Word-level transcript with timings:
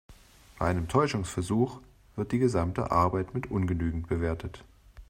Bei 0.57 0.65
einem 0.67 0.87
Täuschungsversuch 0.87 1.79
wird 2.15 2.31
die 2.31 2.39
gesamte 2.39 2.89
Arbeit 2.89 3.35
mit 3.35 3.51
ungenügend 3.51 4.07
bewertet. 4.07 4.65